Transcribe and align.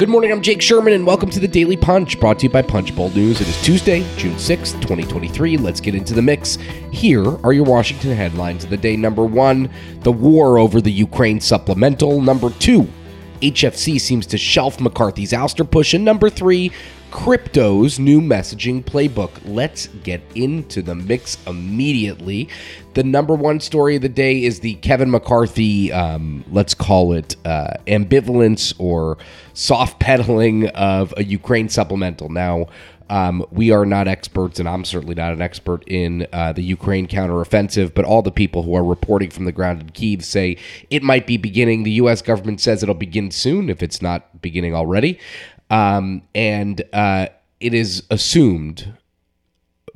Good 0.00 0.08
morning, 0.08 0.32
I'm 0.32 0.40
Jake 0.40 0.62
Sherman, 0.62 0.94
and 0.94 1.06
welcome 1.06 1.28
to 1.28 1.40
the 1.40 1.46
Daily 1.46 1.76
Punch, 1.76 2.18
brought 2.18 2.38
to 2.38 2.46
you 2.46 2.50
by 2.50 2.62
Punchbowl 2.62 3.10
News. 3.10 3.42
It 3.42 3.48
is 3.48 3.62
Tuesday, 3.62 4.00
June 4.16 4.36
6th, 4.36 4.80
2023. 4.80 5.58
Let's 5.58 5.78
get 5.78 5.94
into 5.94 6.14
the 6.14 6.22
mix. 6.22 6.56
Here 6.90 7.26
are 7.44 7.52
your 7.52 7.66
Washington 7.66 8.16
headlines 8.16 8.64
of 8.64 8.70
the 8.70 8.78
day. 8.78 8.96
Number 8.96 9.26
one, 9.26 9.68
the 10.00 10.10
war 10.10 10.56
over 10.58 10.80
the 10.80 10.90
Ukraine 10.90 11.38
supplemental. 11.38 12.22
Number 12.22 12.48
two, 12.48 12.88
HFC 13.42 14.00
seems 14.00 14.26
to 14.28 14.38
shelf 14.38 14.80
McCarthy's 14.80 15.32
ouster 15.32 15.70
push. 15.70 15.92
And 15.92 16.02
number 16.02 16.30
three, 16.30 16.72
crypto's 17.10 17.98
new 17.98 18.20
messaging 18.20 18.84
playbook. 18.84 19.30
Let's 19.44 19.88
get 20.02 20.20
into 20.34 20.82
the 20.82 20.94
mix 20.94 21.38
immediately. 21.46 22.48
The 22.94 23.04
number 23.04 23.34
one 23.34 23.60
story 23.60 23.96
of 23.96 24.02
the 24.02 24.08
day 24.08 24.44
is 24.44 24.60
the 24.60 24.74
Kevin 24.76 25.10
McCarthy, 25.10 25.92
um, 25.92 26.44
let's 26.50 26.74
call 26.74 27.12
it 27.12 27.36
uh, 27.44 27.74
ambivalence 27.86 28.74
or 28.78 29.18
soft 29.54 30.00
pedaling 30.00 30.68
of 30.68 31.14
a 31.16 31.24
Ukraine 31.24 31.68
supplemental. 31.68 32.28
Now, 32.28 32.66
um, 33.10 33.44
we 33.50 33.72
are 33.72 33.84
not 33.84 34.06
experts, 34.06 34.60
and 34.60 34.68
I'm 34.68 34.84
certainly 34.84 35.16
not 35.16 35.32
an 35.32 35.42
expert 35.42 35.82
in 35.88 36.28
uh, 36.32 36.52
the 36.52 36.62
Ukraine 36.62 37.08
counteroffensive, 37.08 37.92
but 37.92 38.04
all 38.04 38.22
the 38.22 38.30
people 38.30 38.62
who 38.62 38.74
are 38.76 38.84
reporting 38.84 39.30
from 39.30 39.46
the 39.46 39.52
ground 39.52 39.80
in 39.80 39.90
Kiev 39.90 40.24
say 40.24 40.56
it 40.90 41.02
might 41.02 41.26
be 41.26 41.36
beginning. 41.36 41.82
The 41.82 41.90
U.S. 41.92 42.22
government 42.22 42.60
says 42.60 42.84
it'll 42.84 42.94
begin 42.94 43.32
soon 43.32 43.68
if 43.68 43.82
it's 43.82 44.00
not 44.00 44.40
beginning 44.40 44.76
already. 44.76 45.18
Um, 45.70 46.22
and 46.34 46.82
uh, 46.92 47.28
it 47.60 47.74
is 47.74 48.02
assumed 48.10 48.94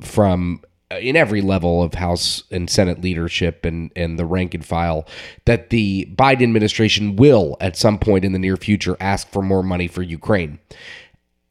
from 0.01 0.61
uh, 0.91 0.97
in 0.97 1.15
every 1.15 1.41
level 1.41 1.81
of 1.81 1.95
House 1.95 2.43
and 2.51 2.69
Senate 2.69 3.01
leadership 3.01 3.65
and, 3.65 3.91
and 3.95 4.19
the 4.19 4.25
rank 4.25 4.53
and 4.53 4.63
file 4.63 5.07
that 5.45 5.69
the 5.69 6.07
Biden 6.15 6.43
administration 6.43 7.15
will, 7.15 7.57
at 7.59 7.75
some 7.75 7.97
point 7.97 8.23
in 8.23 8.33
the 8.33 8.39
near 8.39 8.55
future, 8.55 8.95
ask 8.99 9.27
for 9.29 9.41
more 9.41 9.63
money 9.63 9.87
for 9.87 10.01
Ukraine. 10.01 10.59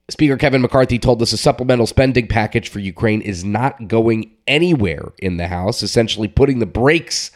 Speaker 0.09 0.37
Kevin 0.37 0.62
McCarthy 0.62 0.98
told 0.98 1.20
us 1.23 1.32
a 1.32 1.37
supplemental 1.37 1.87
spending 1.87 2.29
package 2.29 2.68
for 2.68 2.79
Ukraine 2.79 3.23
is 3.23 3.43
not 3.43 3.88
going 3.88 4.30
anywhere 4.46 5.12
in 5.18 5.38
the 5.38 5.49
House, 5.49 5.82
essentially 5.82 6.29
putting 6.29 6.59
the 6.59 6.66
brakes 6.66 7.30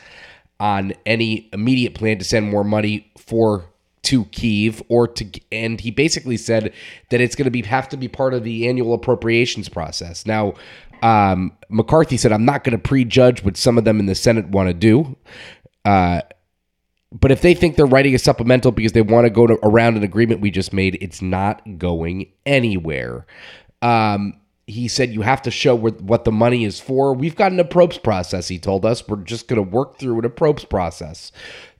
on 0.60 0.92
any 1.06 1.48
immediate 1.52 1.94
plan 1.94 2.18
to 2.18 2.24
send 2.24 2.50
more 2.50 2.64
money 2.64 3.10
for 3.16 3.64
to 4.08 4.24
Kiev 4.26 4.82
or 4.88 5.06
to 5.06 5.40
and 5.52 5.78
he 5.78 5.90
basically 5.90 6.38
said 6.38 6.72
that 7.10 7.20
it's 7.20 7.34
going 7.36 7.44
to 7.44 7.50
be 7.50 7.60
have 7.62 7.90
to 7.90 7.96
be 7.98 8.08
part 8.08 8.32
of 8.32 8.42
the 8.42 8.66
annual 8.66 8.94
appropriations 8.94 9.68
process. 9.68 10.24
Now, 10.24 10.54
um, 11.02 11.52
McCarthy 11.68 12.16
said, 12.16 12.32
"I'm 12.32 12.46
not 12.46 12.64
going 12.64 12.72
to 12.72 12.82
prejudge 12.82 13.44
what 13.44 13.58
some 13.58 13.76
of 13.76 13.84
them 13.84 14.00
in 14.00 14.06
the 14.06 14.14
Senate 14.14 14.48
want 14.48 14.70
to 14.70 14.74
do." 14.74 15.14
Uh, 15.84 16.22
but 17.12 17.30
if 17.30 17.42
they 17.42 17.52
think 17.52 17.76
they're 17.76 17.84
writing 17.84 18.14
a 18.14 18.18
supplemental 18.18 18.72
because 18.72 18.92
they 18.92 19.02
want 19.02 19.26
to 19.26 19.30
go 19.30 19.46
to, 19.46 19.58
around 19.62 19.98
an 19.98 20.02
agreement 20.02 20.40
we 20.40 20.50
just 20.50 20.72
made, 20.72 20.96
it's 21.02 21.20
not 21.20 21.60
going 21.76 22.32
anywhere. 22.46 23.26
Um, 23.82 24.40
he 24.69 24.86
said 24.86 25.14
you 25.14 25.22
have 25.22 25.41
to 25.42 25.50
show 25.50 25.74
what 25.74 26.24
the 26.24 26.33
money 26.33 26.64
is 26.64 26.78
for. 26.78 27.14
We've 27.14 27.34
got 27.34 27.52
an 27.52 27.58
approps 27.58 28.00
process, 28.00 28.48
he 28.48 28.58
told 28.58 28.84
us. 28.84 29.06
We're 29.08 29.16
just 29.16 29.48
going 29.48 29.56
to 29.64 29.69
work 29.69 29.98
through 29.98 30.19
an 30.19 30.28
approps 30.28 30.69
process. 30.69 31.33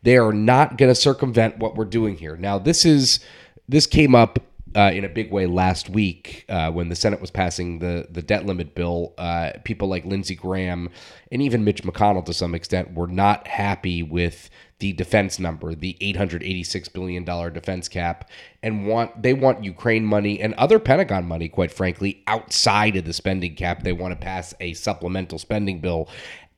They 0.03 0.17
are 0.17 0.33
not 0.33 0.79
going 0.79 0.91
to 0.91 0.95
circumvent 0.95 1.59
what 1.59 1.75
we're 1.75 1.85
doing 1.85 2.17
here. 2.17 2.37
Now, 2.37 2.59
this 2.59 2.87
is 2.87 3.21
this 3.69 3.87
came 3.87 4.15
up 4.15 4.39
uh, 4.77 4.91
in 4.93 5.05
a 5.05 5.09
big 5.09 5.31
way 5.33 5.47
last 5.47 5.89
week 5.89 6.45
uh, 6.49 6.71
when 6.71 6.89
the 6.89 6.97
Senate 6.97 7.21
was 7.21 7.31
passing 7.31 7.79
the 7.79 8.07
the 8.11 8.23
debt 8.23 8.47
limit 8.47 8.75
bill. 8.75 9.15
Uh, 9.19 9.53
people 9.65 9.89
like 9.89 10.05
Lindsey 10.05 10.35
Graham 10.35 10.91
and 11.33 11.43
even 11.43 11.65
Mitch 11.65 11.83
McConnell, 11.83 12.25
to 12.27 12.35
some 12.35 12.55
extent, 12.55 12.95
were 12.95 13.07
not 13.07 13.47
happy 13.47 14.03
with 14.03 14.51
the 14.81 14.93
defense 14.93 15.39
number, 15.41 15.75
the 15.75 15.97
886 16.01 16.89
billion 16.91 17.25
dollar 17.25 17.51
defense 17.51 17.89
cap, 17.89 18.31
and 18.63 18.87
want 18.87 19.23
they 19.23 19.35
want 19.35 19.65
Ukraine 19.65 20.05
money 20.05 20.41
and 20.41 20.55
other 20.55 20.79
Pentagon 20.79 21.27
money, 21.27 21.49
quite 21.49 21.73
frankly, 21.73 22.23
outside 22.27 22.97
of 22.97 23.05
the 23.05 23.13
spending 23.13 23.55
cap. 23.55 23.83
They 23.83 23.93
want 23.93 24.13
to 24.13 24.17
pass 24.17 24.55
a 24.61 24.75
supplemental 24.75 25.39
spending 25.39 25.81
bill 25.81 26.09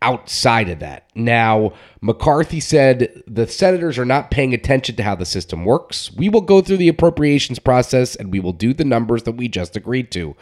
outside 0.02 0.68
of 0.68 0.78
that. 0.80 1.08
Now, 1.14 1.72
McCarthy 2.00 2.60
said 2.60 3.22
the 3.26 3.46
senators 3.46 3.98
are 3.98 4.04
not 4.04 4.30
paying 4.30 4.54
attention 4.54 4.96
to 4.96 5.02
how 5.02 5.14
the 5.14 5.26
system 5.26 5.64
works. 5.64 6.10
We 6.12 6.28
will 6.28 6.40
go 6.40 6.60
through 6.60 6.78
the 6.78 6.88
appropriations 6.88 7.58
process 7.58 8.16
and 8.16 8.32
we 8.32 8.40
will 8.40 8.52
do 8.52 8.72
the 8.72 8.84
numbers 8.84 9.24
that 9.24 9.32
we 9.32 9.48
just 9.48 9.76
agreed 9.76 10.10
to. 10.12 10.34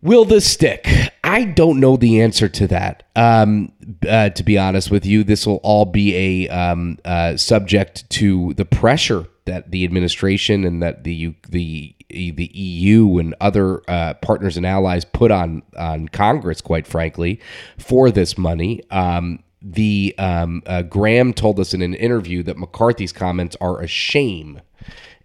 Will 0.00 0.24
this 0.24 0.48
stick? 0.48 0.86
I 1.24 1.44
don't 1.44 1.80
know 1.80 1.96
the 1.96 2.20
answer 2.20 2.48
to 2.48 2.68
that. 2.68 3.02
Um, 3.16 3.72
uh, 4.08 4.28
to 4.30 4.42
be 4.44 4.56
honest 4.56 4.92
with 4.92 5.04
you, 5.04 5.24
this 5.24 5.44
will 5.44 5.56
all 5.64 5.86
be 5.86 6.46
a 6.46 6.48
um, 6.48 6.98
uh, 7.04 7.36
subject 7.36 8.08
to 8.10 8.54
the 8.54 8.64
pressure 8.64 9.26
that 9.48 9.70
the 9.70 9.84
administration 9.84 10.64
and 10.64 10.82
that 10.82 11.04
the 11.04 11.34
the 11.48 11.94
the 12.10 12.50
EU 12.54 13.18
and 13.18 13.34
other 13.40 13.82
uh, 13.88 14.14
partners 14.14 14.56
and 14.56 14.64
allies 14.64 15.04
put 15.04 15.30
on 15.30 15.62
on 15.76 16.08
Congress, 16.08 16.60
quite 16.60 16.86
frankly, 16.86 17.40
for 17.78 18.10
this 18.10 18.38
money. 18.38 18.82
Um, 18.90 19.42
the 19.60 20.14
um, 20.18 20.62
uh, 20.66 20.82
Graham 20.82 21.32
told 21.32 21.58
us 21.58 21.74
in 21.74 21.82
an 21.82 21.94
interview 21.94 22.42
that 22.44 22.56
McCarthy's 22.56 23.12
comments 23.12 23.56
are 23.60 23.80
a 23.80 23.86
shame, 23.86 24.60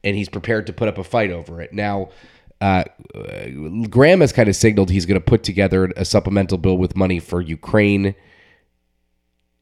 and 0.04 0.16
he's 0.16 0.30
prepared 0.30 0.66
to 0.68 0.74
put 0.74 0.88
up 0.88 0.98
a 0.98 1.04
fight 1.04 1.32
over 1.32 1.62
it. 1.62 1.72
Now, 1.74 2.10
uh, 2.60 2.86
Graham 3.90 4.22
has 4.22 4.32
kind 4.32 4.50
of 4.50 4.56
signaled 4.56 4.90
he's 4.90 5.06
going 5.06 5.20
to 5.20 5.26
put 5.26 5.44
together 5.44 5.92
a 5.98 6.06
supplemental 6.06 6.58
bill 6.58 6.78
with 6.78 6.96
money 6.96 7.20
for 7.20 7.42
Ukraine, 7.42 8.16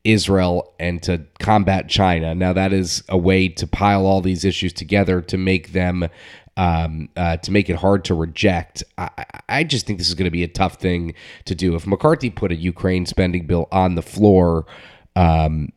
Israel, 0.03 0.73
and 0.79 1.01
to 1.03 1.25
combat 1.39 1.89
China. 1.89 2.33
Now, 2.33 2.53
that 2.53 2.73
is 2.73 3.03
a 3.09 3.17
way 3.17 3.47
to 3.49 3.67
pile 3.67 4.05
all 4.05 4.21
these 4.21 4.43
issues 4.43 4.73
together 4.73 5.21
to 5.21 5.37
make 5.37 5.73
them 5.73 6.07
um, 6.57 7.09
uh, 7.15 7.37
to 7.37 7.51
make 7.51 7.69
it 7.69 7.77
hard 7.77 8.03
to 8.05 8.13
reject. 8.13 8.83
I, 8.97 9.25
I 9.47 9.63
just 9.63 9.85
think 9.85 9.99
this 9.99 10.09
is 10.09 10.15
going 10.15 10.25
to 10.25 10.31
be 10.31 10.43
a 10.43 10.47
tough 10.47 10.75
thing 10.75 11.13
to 11.45 11.55
do. 11.55 11.75
If 11.75 11.87
McCarthy 11.87 12.29
put 12.29 12.51
a 12.51 12.55
Ukraine 12.55 13.05
spending 13.05 13.47
bill 13.47 13.67
on 13.71 13.95
the 13.95 14.01
floor, 14.01 14.65
um, 15.15 15.69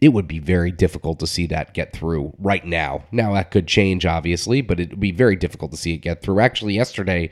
it 0.00 0.10
would 0.10 0.28
be 0.28 0.38
very 0.38 0.70
difficult 0.70 1.18
to 1.20 1.26
see 1.26 1.46
that 1.46 1.74
get 1.74 1.92
through 1.92 2.32
right 2.38 2.64
now. 2.64 3.04
Now, 3.12 3.34
that 3.34 3.50
could 3.50 3.66
change, 3.66 4.04
obviously, 4.06 4.62
but 4.62 4.80
it 4.80 4.90
would 4.90 5.00
be 5.00 5.12
very 5.12 5.36
difficult 5.36 5.70
to 5.72 5.76
see 5.76 5.94
it 5.94 5.98
get 5.98 6.22
through. 6.22 6.40
Actually, 6.40 6.74
yesterday, 6.74 7.30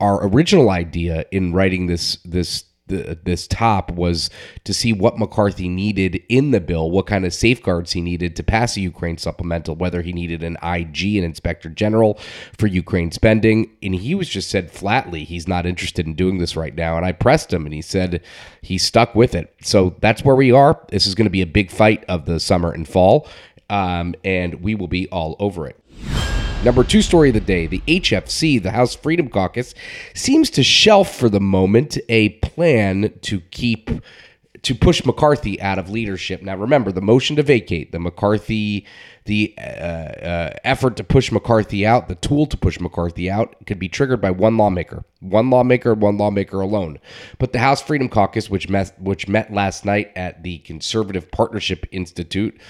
our 0.00 0.26
original 0.26 0.70
idea 0.70 1.24
in 1.30 1.52
writing 1.52 1.86
this 1.86 2.16
this 2.24 2.64
the, 2.90 3.18
this 3.24 3.46
top 3.46 3.90
was 3.92 4.28
to 4.64 4.74
see 4.74 4.92
what 4.92 5.18
McCarthy 5.18 5.68
needed 5.68 6.22
in 6.28 6.50
the 6.50 6.60
bill, 6.60 6.90
what 6.90 7.06
kind 7.06 7.24
of 7.24 7.32
safeguards 7.32 7.92
he 7.92 8.00
needed 8.00 8.36
to 8.36 8.42
pass 8.42 8.76
a 8.76 8.80
Ukraine 8.80 9.16
supplemental, 9.16 9.76
whether 9.76 10.02
he 10.02 10.12
needed 10.12 10.42
an 10.42 10.56
IG, 10.62 11.16
an 11.16 11.24
inspector 11.24 11.68
general 11.68 12.18
for 12.58 12.66
Ukraine 12.66 13.10
spending. 13.12 13.70
And 13.82 13.94
he 13.94 14.14
was 14.14 14.28
just 14.28 14.50
said 14.50 14.70
flatly, 14.70 15.24
he's 15.24 15.48
not 15.48 15.66
interested 15.66 16.06
in 16.06 16.14
doing 16.14 16.38
this 16.38 16.56
right 16.56 16.74
now. 16.74 16.96
And 16.96 17.06
I 17.06 17.12
pressed 17.12 17.52
him 17.52 17.64
and 17.64 17.74
he 17.74 17.82
said 17.82 18.22
he's 18.60 18.84
stuck 18.84 19.14
with 19.14 19.34
it. 19.34 19.54
So 19.62 19.96
that's 20.00 20.24
where 20.24 20.36
we 20.36 20.52
are. 20.52 20.78
This 20.88 21.06
is 21.06 21.14
going 21.14 21.26
to 21.26 21.30
be 21.30 21.42
a 21.42 21.46
big 21.46 21.70
fight 21.70 22.04
of 22.08 22.26
the 22.26 22.40
summer 22.40 22.72
and 22.72 22.86
fall. 22.86 23.28
Um, 23.68 24.14
and 24.24 24.62
we 24.62 24.74
will 24.74 24.88
be 24.88 25.08
all 25.08 25.36
over 25.38 25.66
it. 25.66 25.80
Number 26.62 26.84
two 26.84 27.00
story 27.00 27.30
of 27.30 27.34
the 27.34 27.40
day 27.40 27.66
the 27.66 27.82
HFC, 27.86 28.62
the 28.62 28.72
House 28.72 28.94
Freedom 28.94 29.30
Caucus, 29.30 29.74
seems 30.14 30.50
to 30.50 30.62
shelf 30.62 31.14
for 31.14 31.30
the 31.30 31.40
moment 31.40 31.96
a 32.08 32.30
plan 32.40 33.18
to 33.22 33.40
keep. 33.50 33.90
To 34.64 34.74
push 34.74 35.06
McCarthy 35.06 35.58
out 35.62 35.78
of 35.78 35.88
leadership. 35.88 36.42
Now, 36.42 36.54
remember 36.54 36.92
the 36.92 37.00
motion 37.00 37.34
to 37.36 37.42
vacate, 37.42 37.92
the 37.92 37.98
McCarthy, 37.98 38.86
the 39.24 39.54
uh, 39.56 39.62
uh, 39.62 40.52
effort 40.64 40.96
to 40.96 41.04
push 41.04 41.32
McCarthy 41.32 41.86
out, 41.86 42.08
the 42.08 42.14
tool 42.16 42.44
to 42.44 42.58
push 42.58 42.78
McCarthy 42.78 43.30
out 43.30 43.56
could 43.64 43.78
be 43.78 43.88
triggered 43.88 44.20
by 44.20 44.30
one 44.30 44.58
lawmaker, 44.58 45.04
one 45.20 45.48
lawmaker, 45.48 45.94
one 45.94 46.18
lawmaker 46.18 46.60
alone. 46.60 46.98
But 47.38 47.54
the 47.54 47.58
House 47.58 47.80
Freedom 47.80 48.10
Caucus, 48.10 48.50
which 48.50 48.68
met, 48.68 48.92
which 49.00 49.28
met 49.28 49.50
last 49.50 49.86
night 49.86 50.12
at 50.14 50.42
the 50.42 50.58
Conservative 50.58 51.30
Partnership 51.30 51.86
Institute, 51.90 52.60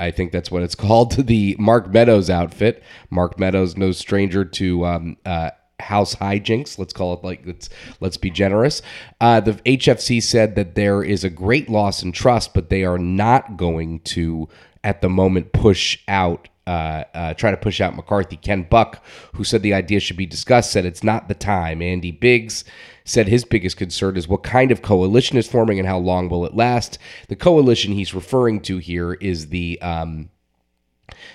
I 0.00 0.10
think 0.10 0.32
that's 0.32 0.50
what 0.50 0.62
it's 0.62 0.74
called, 0.86 1.12
the 1.12 1.56
Mark 1.58 1.92
Meadows 1.92 2.30
outfit. 2.30 2.82
Mark 3.10 3.38
Meadows, 3.38 3.76
no 3.76 3.92
stranger 3.92 4.44
to 4.44 4.86
um, 4.86 5.16
uh, 5.24 5.50
house 5.80 6.14
hijinks. 6.16 6.78
Let's 6.78 6.92
call 6.92 7.14
it 7.14 7.24
like 7.24 7.42
let's 7.46 7.68
let's 8.00 8.16
be 8.16 8.30
generous. 8.30 8.82
Uh, 9.20 9.40
the 9.40 9.52
HFC 9.52 10.22
said 10.22 10.54
that 10.56 10.74
there 10.74 11.02
is 11.02 11.24
a 11.24 11.30
great 11.30 11.68
loss 11.68 12.02
in 12.02 12.12
trust, 12.12 12.54
but 12.54 12.70
they 12.70 12.84
are 12.84 12.98
not 12.98 13.56
going 13.56 14.00
to 14.00 14.48
at 14.84 15.00
the 15.00 15.08
moment 15.08 15.52
push 15.52 15.98
out. 16.08 16.48
Uh, 16.70 17.04
uh, 17.14 17.34
try 17.34 17.50
to 17.50 17.56
push 17.56 17.80
out 17.80 17.96
McCarthy. 17.96 18.36
Ken 18.36 18.62
Buck, 18.62 19.04
who 19.34 19.42
said 19.42 19.60
the 19.60 19.74
idea 19.74 19.98
should 19.98 20.16
be 20.16 20.24
discussed, 20.24 20.70
said 20.70 20.84
it's 20.84 21.02
not 21.02 21.26
the 21.26 21.34
time. 21.34 21.82
Andy 21.82 22.12
Biggs 22.12 22.64
said 23.04 23.26
his 23.26 23.44
biggest 23.44 23.76
concern 23.76 24.16
is 24.16 24.28
what 24.28 24.44
kind 24.44 24.70
of 24.70 24.80
coalition 24.80 25.36
is 25.36 25.48
forming 25.48 25.80
and 25.80 25.88
how 25.88 25.98
long 25.98 26.28
will 26.28 26.46
it 26.46 26.54
last. 26.54 26.96
The 27.26 27.34
coalition 27.34 27.90
he's 27.90 28.14
referring 28.14 28.60
to 28.60 28.78
here 28.78 29.14
is 29.14 29.48
the 29.48 29.82
um, 29.82 30.30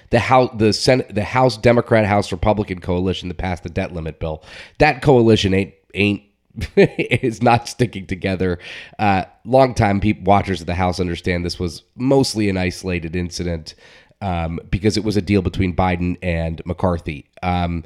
the 0.10 0.20
House, 0.20 0.52
the 0.56 0.72
Senate, 0.72 1.14
the 1.14 1.26
House 1.26 1.58
Democrat 1.58 2.06
House 2.06 2.32
Republican 2.32 2.80
coalition 2.80 3.28
that 3.28 3.38
passed 3.38 3.64
the 3.64 3.70
debt 3.70 3.92
limit 3.92 4.22
bill. 4.22 4.42
That 4.78 5.02
coalition 5.02 5.54
ain't 5.54 5.74
ain't 5.94 6.24
is 6.78 7.42
not 7.42 7.68
sticking 7.68 8.08
together. 8.08 8.58
Uh, 8.98 9.26
longtime 9.44 10.00
people, 10.00 10.24
watchers 10.24 10.62
of 10.62 10.68
the 10.68 10.76
House 10.76 11.02
understand 11.02 11.44
this 11.44 11.60
was 11.60 11.84
mostly 11.98 12.48
an 12.48 12.56
isolated 12.56 13.18
incident. 13.18 13.76
Um, 14.22 14.60
because 14.70 14.98
it 14.98 15.04
was 15.04 15.18
a 15.18 15.22
deal 15.22 15.42
between 15.42 15.76
Biden 15.76 16.18
and 16.22 16.62
McCarthy. 16.66 17.30
Um, 17.44 17.84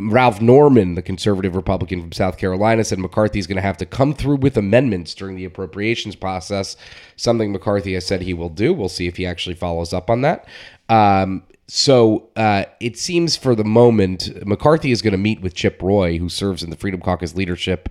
Ralph 0.00 0.40
Norman, 0.40 0.94
the 0.94 1.02
conservative 1.02 1.54
Republican 1.54 2.00
from 2.00 2.12
South 2.12 2.38
Carolina, 2.38 2.82
said 2.82 2.98
McCarthy 2.98 3.38
is 3.38 3.46
going 3.46 3.56
to 3.56 3.62
have 3.62 3.76
to 3.78 3.86
come 3.86 4.14
through 4.14 4.36
with 4.36 4.56
amendments 4.56 5.14
during 5.14 5.36
the 5.36 5.44
appropriations 5.44 6.16
process, 6.16 6.76
something 7.16 7.52
McCarthy 7.52 7.94
has 7.94 8.06
said 8.06 8.22
he 8.22 8.34
will 8.34 8.48
do. 8.48 8.72
We'll 8.72 8.88
see 8.88 9.06
if 9.06 9.16
he 9.16 9.26
actually 9.26 9.54
follows 9.54 9.92
up 9.92 10.08
on 10.08 10.22
that. 10.22 10.46
Um, 10.88 11.44
so 11.68 12.28
uh, 12.36 12.64
it 12.80 12.98
seems 12.98 13.36
for 13.36 13.54
the 13.54 13.64
moment, 13.64 14.46
McCarthy 14.46 14.92
is 14.92 15.02
going 15.02 15.12
to 15.12 15.18
meet 15.18 15.40
with 15.40 15.54
Chip 15.54 15.80
Roy, 15.82 16.18
who 16.18 16.28
serves 16.28 16.62
in 16.62 16.70
the 16.70 16.76
Freedom 16.76 17.00
Caucus 17.00 17.34
leadership 17.34 17.88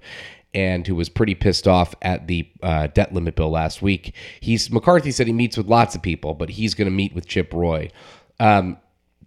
and 0.53 0.86
who 0.86 0.95
was 0.95 1.09
pretty 1.09 1.36
pissed 1.36 1.68
off 1.68 1.95
at 2.01 2.27
the 2.27 2.48
uh, 2.62 2.88
debt 2.88 3.13
limit 3.13 3.36
bill 3.36 3.50
last 3.50 3.81
week. 3.81 4.13
He's 4.39 4.71
McCarthy 4.71 5.12
said 5.12 5.27
he 5.27 5.33
meets 5.33 5.57
with 5.57 5.68
lots 5.68 5.95
of 5.95 6.01
people, 6.01 6.33
but 6.33 6.50
he's 6.50 6.74
going 6.74 6.88
to 6.88 6.92
meet 6.92 7.13
with 7.13 7.27
Chip 7.27 7.53
Roy. 7.53 7.89
Um, 8.39 8.77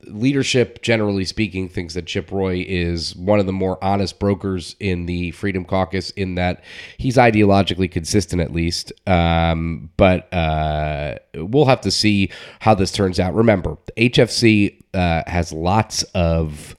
leadership, 0.07 0.83
generally 0.83 1.25
speaking, 1.25 1.69
thinks 1.69 1.95
that 1.95 2.07
Chip 2.07 2.31
Roy 2.31 2.65
is 2.67 3.15
one 3.17 3.41
of 3.41 3.47
the 3.47 3.53
more 3.53 3.83
honest 3.83 4.19
brokers 4.19 4.77
in 4.81 5.07
the 5.07 5.31
Freedom 5.33 5.65
Caucus, 5.65 6.11
in 6.11 6.35
that 6.35 6.63
he's 6.99 7.17
ideologically 7.17 7.91
consistent, 7.91 8.41
at 8.43 8.53
least. 8.53 8.93
Um, 9.07 9.91
but 9.97 10.33
uh, 10.33 11.17
we'll 11.35 11.67
have 11.67 11.81
to 11.83 11.91
see 11.91 12.31
how 12.61 12.75
this 12.75 12.93
turns 12.93 13.19
out. 13.21 13.35
Remember, 13.35 13.77
the 13.87 14.11
HFC 14.11 14.83
uh, 14.95 15.23
has 15.27 15.53
lots 15.53 16.03
of. 16.15 16.77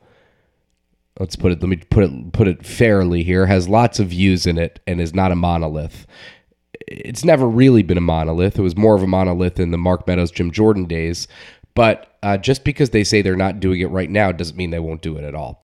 Let's 1.20 1.36
put 1.36 1.52
it. 1.52 1.62
Let 1.62 1.70
me 1.70 1.78
put 1.78 2.04
it 2.04 2.34
put 2.34 2.48
it 2.48 2.66
fairly 2.66 3.24
here. 3.24 3.46
Has 3.46 3.70
lots 3.70 4.00
of 4.00 4.10
views 4.10 4.46
in 4.46 4.58
it 4.58 4.80
and 4.86 5.00
is 5.00 5.14
not 5.14 5.32
a 5.32 5.36
monolith. 5.36 6.06
It's 6.88 7.24
never 7.24 7.48
really 7.48 7.84
been 7.84 7.98
a 7.98 8.02
monolith. 8.02 8.60
It 8.60 8.62
was 8.62 8.76
more 8.76 8.96
of 8.96 9.04
a 9.04 9.08
monolith 9.08 9.60
in 9.60 9.72
the 9.72 9.78
Mark 9.78 10.06
Meadows, 10.08 10.32
Jim 10.32 10.52
Jordan 10.52 10.86
days. 10.86 11.28
But 11.74 12.18
uh, 12.22 12.38
just 12.38 12.64
because 12.64 12.90
they 12.90 13.04
say 13.04 13.22
they're 13.22 13.36
not 13.36 13.60
doing 13.60 13.80
it 13.80 13.88
right 13.88 14.10
now 14.10 14.32
doesn't 14.32 14.58
mean 14.58 14.72
they 14.72 14.80
won't 14.80 15.02
do 15.02 15.18
it 15.18 15.24
at 15.24 15.36
all. 15.36 15.65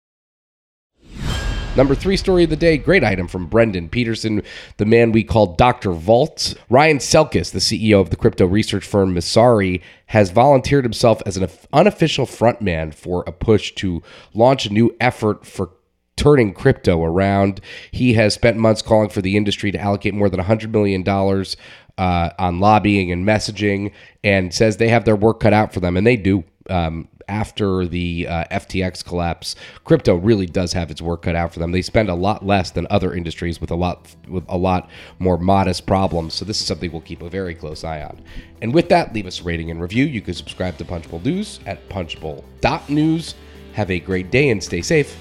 Number 1.77 1.95
three 1.95 2.17
story 2.17 2.43
of 2.43 2.51
the 2.51 2.57
day, 2.57 2.79
great 2.79 3.05
item 3.05 3.29
from 3.29 3.47
Brendan 3.47 3.89
Pedersen, 3.89 4.43
the 4.79 4.85
man 4.85 5.13
we 5.13 5.23
call 5.23 5.55
Dr. 5.55 5.93
Vault. 5.93 6.55
Ryan 6.69 6.99
Selkis, 6.99 7.53
the 7.53 7.61
CEO 7.61 8.01
of 8.01 8.11
the 8.11 8.17
crypto 8.17 8.45
research 8.45 8.85
firm 8.85 9.15
Messari, 9.15 9.81
has 10.07 10.31
volunteered 10.31 10.85
himself 10.85 11.23
as 11.25 11.37
an 11.37 11.49
unofficial 11.73 12.27
frontman 12.27 12.93
for 12.93 13.23
a 13.25 13.33
push 13.33 13.73
to 13.77 14.03
launch 14.35 14.67
a 14.67 14.73
new 14.73 14.95
effort 15.01 15.47
for 15.47 15.71
turning 16.17 16.53
crypto 16.53 17.05
around. 17.05 17.61
He 17.93 18.15
has 18.15 18.35
spent 18.35 18.57
months 18.57 18.83
calling 18.83 19.09
for 19.09 19.23
the 19.23 19.37
industry 19.37 19.71
to 19.71 19.81
allocate 19.81 20.13
more 20.13 20.29
than 20.29 20.41
$100 20.41 20.71
million 20.73 21.09
uh, 21.97 22.31
on 22.37 22.59
lobbying 22.59 23.13
and 23.13 23.25
messaging 23.25 23.93
and 24.25 24.53
says 24.53 24.77
they 24.77 24.89
have 24.89 25.05
their 25.05 25.17
work 25.17 25.39
cut 25.39 25.53
out 25.53 25.73
for 25.73 25.79
them, 25.79 25.97
and 25.97 26.05
they 26.05 26.17
do. 26.17 26.43
Um, 26.69 27.09
after 27.31 27.87
the 27.87 28.27
uh, 28.29 28.45
FTX 28.51 29.05
collapse, 29.05 29.55
crypto 29.85 30.17
really 30.17 30.47
does 30.47 30.73
have 30.73 30.91
its 30.91 31.01
work 31.01 31.23
cut 31.23 31.37
out 31.37 31.53
for 31.53 31.61
them. 31.61 31.73
They 31.73 31.81
spend 31.81 32.11
a 32.11 32.15
lot 32.15 32.45
less 32.45 32.71
than 32.71 32.87
other 32.91 33.15
industries 33.15 33.61
with 33.61 33.71
a 33.71 33.77
lot 33.77 34.15
with 34.29 34.45
a 34.49 34.59
lot 34.59 34.91
more 35.19 35.39
modest 35.39 35.87
problems. 35.87 36.35
So 36.35 36.45
this 36.45 36.61
is 36.61 36.67
something 36.67 36.91
we'll 36.91 37.01
keep 37.01 37.23
a 37.23 37.31
very 37.31 37.55
close 37.55 37.85
eye 37.85 38.03
on. 38.03 38.21
And 38.61 38.75
with 38.75 38.89
that, 38.91 39.15
leave 39.15 39.27
us 39.27 39.41
a 39.41 39.45
rating 39.45 39.71
and 39.71 39.81
review. 39.81 40.05
You 40.05 40.21
can 40.21 40.35
subscribe 40.35 40.77
to 40.79 40.85
Punchbowl 40.85 41.21
News 41.21 41.61
at 41.67 41.89
punchbowl.news. 41.89 43.35
Have 43.73 43.91
a 43.91 44.01
great 44.01 44.31
day 44.31 44.51
and 44.51 44.63
stay 44.63 44.83
safe. 44.83 45.17